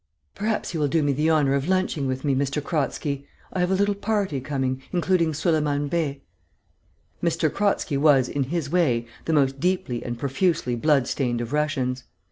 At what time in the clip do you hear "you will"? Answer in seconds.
0.73-0.87